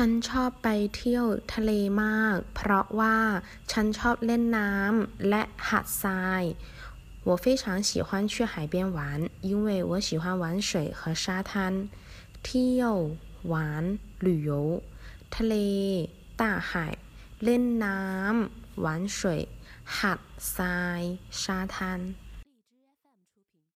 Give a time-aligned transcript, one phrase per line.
[0.00, 1.72] ฉันชอบไปเที่ยวทะเล
[2.04, 3.18] มาก เพราะว่า
[3.72, 6.42] ฉันชอบเล่นน้ำและหาดทราย
[7.28, 9.00] 我非常喜欢去海边玩，
[9.50, 11.52] 因为我喜欢玩水和沙滩。
[12.44, 12.94] เที่ยว
[13.52, 13.54] 玩
[14.26, 14.50] 旅游
[15.34, 15.54] ทะเล
[16.40, 16.70] 大海
[17.44, 18.86] เล่นน้ำ玩
[19.18, 19.20] 水
[19.96, 20.20] หาด
[20.56, 21.00] ทราย
[21.42, 21.44] 沙
[21.74, 21.76] 滩